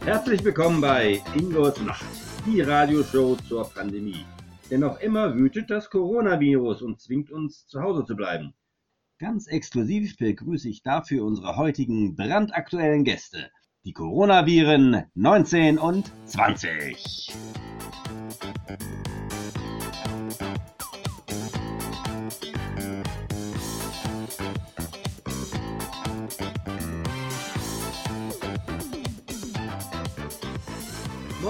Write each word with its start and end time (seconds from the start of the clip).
Herzlich 0.00 0.44
willkommen 0.44 0.80
bei 0.80 1.20
Ingos 1.34 1.80
Nacht, 1.80 2.04
die 2.46 2.60
Radioshow 2.60 3.36
zur 3.48 3.68
Pandemie. 3.68 4.24
Denn 4.70 4.80
noch 4.80 5.00
immer 5.00 5.34
wütet 5.34 5.68
das 5.70 5.90
Coronavirus 5.90 6.82
und 6.82 7.00
zwingt 7.00 7.32
uns 7.32 7.66
zu 7.66 7.80
Hause 7.80 8.04
zu 8.04 8.14
bleiben. 8.14 8.54
Ganz 9.18 9.48
exklusiv 9.48 10.16
begrüße 10.16 10.68
ich 10.68 10.82
dafür 10.82 11.24
unsere 11.24 11.56
heutigen 11.56 12.14
brandaktuellen 12.14 13.02
Gäste, 13.02 13.50
die 13.84 13.92
Coronaviren 13.92 15.06
19 15.14 15.78
und 15.78 16.12
20. 16.26 17.32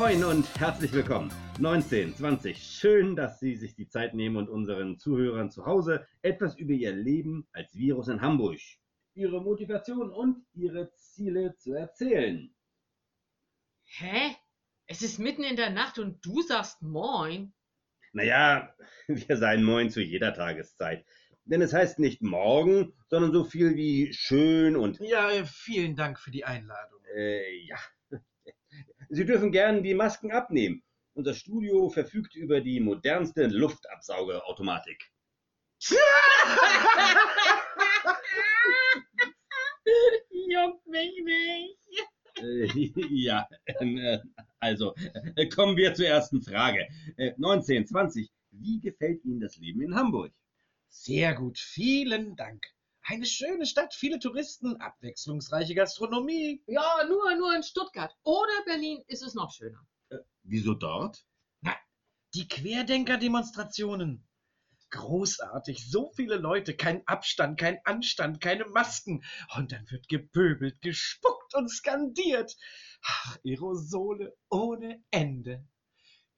Moin 0.00 0.22
und 0.22 0.60
herzlich 0.60 0.92
willkommen. 0.92 1.32
19, 1.58 2.14
20. 2.14 2.56
Schön, 2.56 3.16
dass 3.16 3.40
Sie 3.40 3.56
sich 3.56 3.74
die 3.74 3.88
Zeit 3.88 4.14
nehmen 4.14 4.36
und 4.36 4.48
unseren 4.48 4.96
Zuhörern 4.96 5.50
zu 5.50 5.66
Hause 5.66 6.06
etwas 6.22 6.56
über 6.56 6.72
Ihr 6.72 6.92
Leben 6.92 7.48
als 7.50 7.74
Virus 7.74 8.06
in 8.06 8.20
Hamburg, 8.20 8.60
Ihre 9.14 9.42
Motivation 9.42 10.12
und 10.12 10.46
Ihre 10.54 10.94
Ziele 10.94 11.56
zu 11.56 11.74
erzählen. 11.74 12.54
Hä? 13.86 14.36
Es 14.86 15.02
ist 15.02 15.18
mitten 15.18 15.42
in 15.42 15.56
der 15.56 15.70
Nacht 15.70 15.98
und 15.98 16.24
du 16.24 16.42
sagst 16.42 16.80
Moin? 16.80 17.52
Naja, 18.12 18.72
wir 19.08 19.36
seien 19.36 19.64
Moin 19.64 19.90
zu 19.90 20.00
jeder 20.00 20.32
Tageszeit. 20.32 21.04
Denn 21.44 21.60
es 21.60 21.72
heißt 21.72 21.98
nicht 21.98 22.22
morgen, 22.22 22.92
sondern 23.08 23.32
so 23.32 23.42
viel 23.42 23.74
wie 23.74 24.12
schön 24.12 24.76
und. 24.76 25.00
Ja, 25.00 25.28
vielen 25.44 25.96
Dank 25.96 26.20
für 26.20 26.30
die 26.30 26.44
Einladung. 26.44 27.00
Äh, 27.16 27.66
ja. 27.66 27.78
Sie 29.10 29.24
dürfen 29.24 29.50
gern 29.52 29.82
die 29.82 29.94
Masken 29.94 30.30
abnehmen. 30.32 30.82
Unser 31.14 31.34
Studio 31.34 31.88
verfügt 31.88 32.36
über 32.36 32.60
die 32.60 32.78
modernste 32.80 33.46
Luftabsaugeautomatik. 33.46 35.10
Juckt 40.30 40.86
mich 40.86 41.24
nicht. 41.24 41.78
Äh, 42.42 42.66
ja, 43.10 43.48
äh, 43.64 44.18
also 44.58 44.94
äh, 45.36 45.48
kommen 45.48 45.76
wir 45.76 45.94
zur 45.94 46.06
ersten 46.06 46.42
Frage. 46.42 46.88
Äh, 47.16 47.32
19, 47.36 47.86
20. 47.86 48.30
Wie 48.50 48.80
gefällt 48.80 49.24
Ihnen 49.24 49.40
das 49.40 49.56
Leben 49.56 49.82
in 49.82 49.94
Hamburg? 49.94 50.32
Sehr 50.88 51.34
gut, 51.34 51.58
vielen 51.58 52.36
Dank. 52.36 52.66
Eine 53.10 53.24
schöne 53.24 53.64
Stadt, 53.64 53.94
viele 53.94 54.18
Touristen, 54.18 54.76
abwechslungsreiche 54.82 55.74
Gastronomie. 55.74 56.62
Ja, 56.66 57.04
nur, 57.08 57.34
nur 57.36 57.56
in 57.56 57.62
Stuttgart 57.62 58.14
oder 58.22 58.52
Berlin 58.66 59.02
ist 59.06 59.22
es 59.22 59.32
noch 59.32 59.50
schöner. 59.50 59.80
Wieso 60.42 60.74
dort? 60.74 61.24
Na, 61.62 61.74
die 62.34 62.46
Querdenker-Demonstrationen. 62.46 64.28
Großartig, 64.90 65.90
so 65.90 66.12
viele 66.16 66.36
Leute, 66.36 66.76
kein 66.76 67.02
Abstand, 67.06 67.58
kein 67.58 67.78
Anstand, 67.84 68.42
keine 68.42 68.66
Masken. 68.66 69.24
Und 69.56 69.72
dann 69.72 69.90
wird 69.90 70.06
gepöbelt, 70.08 70.82
gespuckt 70.82 71.54
und 71.54 71.70
skandiert. 71.70 72.58
Ach, 73.02 73.38
Aerosole 73.42 74.36
ohne 74.50 75.02
Ende. 75.10 75.66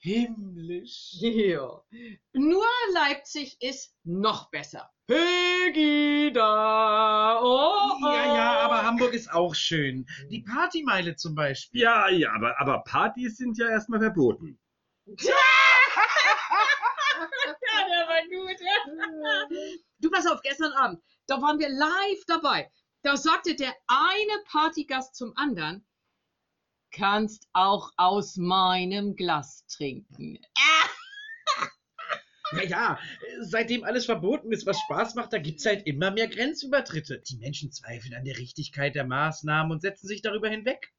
Himmlisch. 0.00 1.16
Ja. 1.18 1.82
Nur 2.32 2.64
Leipzig 2.92 3.56
ist 3.60 3.96
noch 4.04 4.48
besser. 4.50 4.88
Pegida! 5.08 6.40
Oh, 7.42 7.96
oh. 8.00 8.06
Ja, 8.06 8.34
ja, 8.36 8.60
aber 8.60 8.82
Hamburg 8.84 9.12
ist 9.14 9.32
auch 9.32 9.54
schön. 9.54 10.06
Die 10.30 10.42
Partymeile 10.42 11.16
zum 11.16 11.34
Beispiel. 11.34 11.80
Ja, 11.80 12.08
ja, 12.10 12.32
aber, 12.32 12.60
aber 12.60 12.84
Partys 12.84 13.38
sind 13.38 13.58
ja 13.58 13.68
erstmal 13.68 14.00
verboten. 14.00 14.60
ja, 15.06 15.34
der 17.88 18.06
war 18.06 18.22
gut. 18.28 18.56
Du 19.98 20.10
pass 20.10 20.26
auf, 20.26 20.40
gestern 20.42 20.72
Abend, 20.74 21.02
da 21.26 21.40
waren 21.42 21.58
wir 21.58 21.70
live 21.70 22.24
dabei. 22.26 22.70
Da 23.02 23.16
sagte 23.16 23.54
der 23.56 23.74
eine 23.86 24.42
Partygast 24.44 25.16
zum 25.16 25.32
anderen, 25.36 25.86
kannst 26.90 27.48
auch 27.52 27.90
aus 27.96 28.36
meinem 28.36 29.16
Glas 29.16 29.66
trinken. 29.66 30.38
Ja, 32.52 32.62
ja, 32.62 32.98
seitdem 33.42 33.84
alles 33.84 34.06
verboten 34.06 34.52
ist, 34.52 34.64
was 34.64 34.80
Spaß 34.80 35.16
macht, 35.16 35.34
da 35.34 35.38
gibt's 35.38 35.66
halt 35.66 35.86
immer 35.86 36.10
mehr 36.10 36.28
Grenzübertritte. 36.28 37.20
Die 37.28 37.36
Menschen 37.36 37.72
zweifeln 37.72 38.14
an 38.14 38.24
der 38.24 38.38
Richtigkeit 38.38 38.94
der 38.94 39.04
Maßnahmen 39.04 39.70
und 39.70 39.82
setzen 39.82 40.06
sich 40.06 40.22
darüber 40.22 40.48
hinweg. 40.48 40.94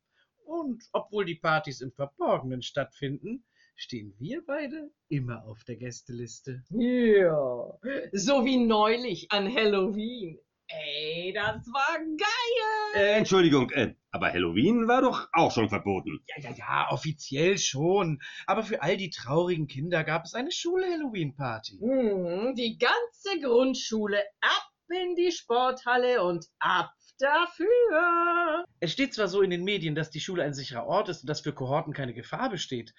Und 0.46 0.84
obwohl 0.94 1.26
die 1.26 1.36
Partys 1.36 1.82
im 1.82 1.92
Verborgenen 1.92 2.62
stattfinden, 2.62 3.44
stehen 3.76 4.14
wir 4.20 4.46
beide 4.46 4.92
immer 5.08 5.46
auf 5.46 5.64
der 5.64 5.78
Gästeliste. 5.78 6.64
Ja, 6.70 7.80
so 8.12 8.46
wie 8.46 8.58
neulich 8.58 9.32
an 9.32 9.52
Halloween. 9.54 10.38
Ey, 10.68 11.34
das 11.34 11.66
war 11.68 11.98
geil. 11.98 12.94
Äh, 12.94 13.18
Entschuldigung, 13.18 13.72
äh, 13.72 13.96
aber 14.12 14.31
Halloween 14.31 14.88
war 14.88 15.02
doch 15.02 15.28
auch 15.34 15.52
schon 15.52 15.70
verboten. 15.70 16.24
Ja, 16.28 16.50
ja, 16.50 16.56
ja, 16.56 16.88
offiziell 16.92 17.58
schon. 17.58 18.20
Aber 18.47 18.64
für 18.64 18.81
all 18.81 18.97
die 18.97 19.09
traurigen 19.09 19.68
Kinder 19.68 20.03
gab 20.03 20.25
es 20.25 20.34
eine 20.34 20.52
Schule-Halloween-Party. 20.52 21.80
Mhm, 21.81 22.56
die 22.56 22.78
ganze 22.78 23.40
Grundschule 23.42 24.19
ab 24.42 24.69
in 24.90 25.16
die 25.16 25.31
Sporthalle 25.31 26.24
und 26.24 26.48
ab 26.59 26.92
dafür. 27.19 28.66
Es 28.80 28.94
steht 28.94 29.14
zwar 29.14 29.28
so 29.28 29.42
in 29.42 29.50
den 29.50 29.64
Medien, 29.64 29.94
dass 29.94 30.09
die 30.09 30.22
Schule 30.22 30.44
ein 30.44 30.53
sicherer 30.53 30.88
Ort 30.88 31.09
ist 31.09 31.22
und 31.22 31.30
dass 31.30 31.42
für 31.42 31.53
Kohorten 31.53 31.94
keine 31.94 32.14
Gefahr 32.14 32.50
besteht, 32.50 32.94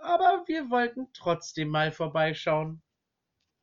aber 0.00 0.44
wir 0.46 0.70
wollten 0.70 1.08
trotzdem 1.14 1.68
mal 1.68 1.90
vorbeischauen. 1.90 2.82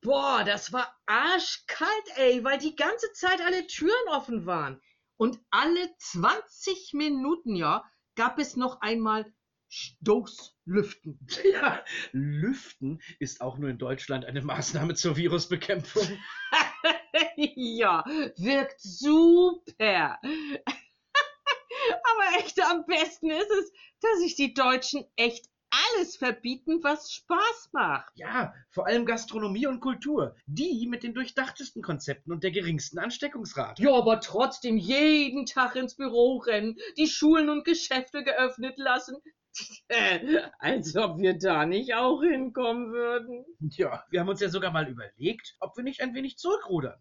Boah, 0.02 0.42
das 0.44 0.72
war 0.72 0.92
arschkalt, 1.06 2.16
ey, 2.16 2.42
weil 2.42 2.58
die 2.58 2.74
ganze 2.74 3.12
Zeit 3.12 3.40
alle 3.40 3.66
Türen 3.68 4.08
offen 4.10 4.44
waren. 4.46 4.82
Und 5.22 5.38
alle 5.52 5.88
20 5.98 6.94
Minuten, 6.94 7.54
ja, 7.54 7.88
gab 8.16 8.40
es 8.40 8.56
noch 8.56 8.80
einmal 8.80 9.32
Stoßlüften. 9.68 11.20
Ja, 11.52 11.84
Lüften 12.10 13.00
ist 13.20 13.40
auch 13.40 13.56
nur 13.56 13.70
in 13.70 13.78
Deutschland 13.78 14.24
eine 14.24 14.42
Maßnahme 14.42 14.96
zur 14.96 15.16
Virusbekämpfung. 15.16 16.08
ja, 17.36 18.02
wirkt 18.36 18.80
super. 18.80 20.18
Aber 20.24 22.40
echt 22.40 22.60
am 22.60 22.84
besten 22.86 23.30
ist 23.30 23.48
es, 23.48 23.72
dass 24.00 24.18
sich 24.18 24.34
die 24.34 24.54
Deutschen 24.54 25.04
echt 25.14 25.51
alles 25.72 26.16
verbieten, 26.16 26.82
was 26.82 27.12
Spaß 27.12 27.70
macht. 27.72 28.12
Ja, 28.14 28.54
vor 28.70 28.86
allem 28.86 29.06
Gastronomie 29.06 29.66
und 29.66 29.80
Kultur. 29.80 30.36
Die 30.46 30.86
mit 30.86 31.02
den 31.02 31.14
durchdachtesten 31.14 31.82
Konzepten 31.82 32.32
und 32.32 32.44
der 32.44 32.50
geringsten 32.50 32.98
Ansteckungsrate. 32.98 33.82
Ja, 33.82 33.94
aber 33.94 34.20
trotzdem 34.20 34.76
jeden 34.76 35.46
Tag 35.46 35.76
ins 35.76 35.96
Büro 35.96 36.38
rennen, 36.38 36.76
die 36.96 37.06
Schulen 37.06 37.48
und 37.48 37.64
Geschäfte 37.64 38.22
geöffnet 38.22 38.78
lassen. 38.78 39.16
Als 40.58 40.96
ob 40.96 41.18
wir 41.18 41.38
da 41.38 41.66
nicht 41.66 41.94
auch 41.94 42.22
hinkommen 42.22 42.92
würden. 42.92 43.44
Ja, 43.60 44.04
wir 44.10 44.20
haben 44.20 44.28
uns 44.28 44.40
ja 44.40 44.48
sogar 44.48 44.72
mal 44.72 44.88
überlegt, 44.88 45.56
ob 45.60 45.76
wir 45.76 45.84
nicht 45.84 46.00
ein 46.00 46.14
wenig 46.14 46.38
zurückrudern. 46.38 47.00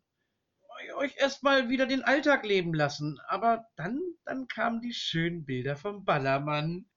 Euch 0.96 1.16
erstmal 1.18 1.70
wieder 1.70 1.86
den 1.86 2.04
Alltag 2.04 2.44
leben 2.44 2.74
lassen. 2.74 3.20
Aber 3.28 3.66
dann, 3.76 4.02
dann 4.26 4.48
kamen 4.48 4.82
die 4.82 4.94
schönen 4.94 5.46
Bilder 5.46 5.76
vom 5.76 6.06
Ballermann. 6.06 6.90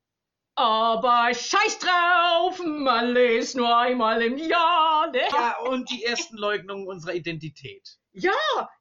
Aber 0.57 1.31
scheiß 1.35 1.79
drauf, 1.81 2.63
Malle 2.65 3.39
ist 3.39 3.57
nur 3.57 3.77
einmal 3.77 4.23
im 4.23 4.39
Jahr. 4.39 5.11
Ne? 5.11 5.23
Ja, 5.33 5.57
und 5.69 5.91
die 5.91 6.05
ersten 6.05 6.37
Leugnungen 6.37 6.87
unserer 6.87 7.15
Identität. 7.15 7.89
Ja, 8.13 8.31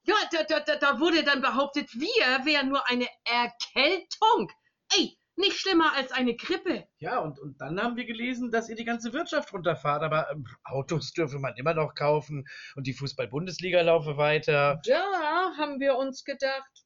ja, 0.04 0.16
da, 0.32 0.60
da, 0.60 0.76
da- 0.76 1.00
wurde 1.00 1.24
dann 1.24 1.42
behauptet, 1.42 1.90
wir 1.94 2.46
wären 2.46 2.70
nur 2.70 2.88
eine 2.88 3.08
Erkältung. 3.26 4.52
Ey, 4.96 5.18
nicht 5.36 5.58
schlimmer 5.60 5.94
als 5.96 6.12
eine 6.12 6.36
Grippe. 6.36 6.88
Ja, 7.00 7.18
und, 7.18 7.40
und 7.40 7.60
dann 7.60 7.82
haben 7.82 7.96
wir 7.96 8.06
gelesen, 8.06 8.52
dass 8.52 8.70
ihr 8.70 8.76
die 8.76 8.86
ganze 8.86 9.12
Wirtschaft 9.12 9.52
runterfahrt, 9.52 10.04
aber 10.04 10.30
ähm, 10.30 10.46
Autos 10.64 11.12
dürfe 11.14 11.40
man 11.40 11.56
immer 11.58 11.74
noch 11.74 11.96
kaufen 11.96 12.48
und 12.76 12.86
die 12.86 12.94
Fußball-Bundesliga 12.94 13.82
laufe 13.82 14.18
weiter. 14.18 14.80
Da 14.86 15.54
haben 15.58 15.80
wir 15.80 15.96
uns 15.98 16.24
gedacht, 16.24 16.86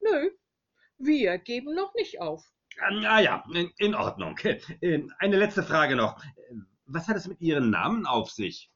nö, 0.00 0.30
wir 0.96 1.36
geben 1.36 1.74
noch 1.74 1.92
nicht 1.94 2.22
auf. 2.22 2.42
Ah 2.80 3.20
ja, 3.20 3.44
in, 3.54 3.72
in 3.78 3.94
Ordnung. 3.94 4.38
Äh, 4.80 5.02
Eine 5.18 5.36
letzte 5.36 5.62
Frage 5.62 5.96
noch. 5.96 6.22
Was 6.84 7.08
hat 7.08 7.16
es 7.16 7.26
mit 7.26 7.40
Ihren 7.40 7.70
Namen 7.70 8.06
auf 8.06 8.30
sich? 8.30 8.70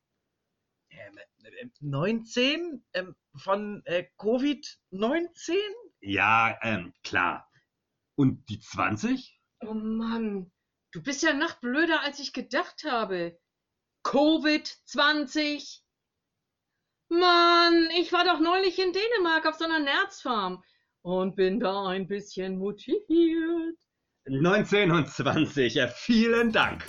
Ähm, 0.91 1.19
äh, 1.45 1.67
19 1.81 2.85
ähm, 2.95 3.15
von 3.37 3.83
äh, 3.85 4.07
Covid-19? 4.19 5.55
Ja, 6.01 6.59
ähm, 6.63 6.95
klar. 7.05 7.49
Und 8.17 8.49
die 8.49 8.59
20? 8.59 9.39
Oh 9.61 9.75
Mann, 9.75 10.51
du 10.93 11.03
bist 11.03 11.23
ja 11.23 11.35
noch 11.35 11.61
blöder, 11.61 12.01
als 12.03 12.19
ich 12.19 12.33
gedacht 12.33 12.85
habe. 12.85 13.39
Covid-20. 14.05 15.81
Mann, 17.11 17.89
ich 17.99 18.13
war 18.13 18.25
doch 18.25 18.41
neulich 18.41 18.79
in 18.79 18.93
Dänemark 18.93 19.47
auf 19.47 19.57
so 19.57 19.65
einer 19.65 19.81
Nerzfarm 19.81 20.63
und 21.03 21.37
bin 21.37 21.61
da 21.61 21.89
ein 21.89 22.07
bisschen 22.07 22.59
motiviert. 22.59 23.77
19 24.31 24.93
und 24.93 25.09
20, 25.09 25.75
ja, 25.75 25.89
vielen 25.89 26.53
Dank. 26.53 26.85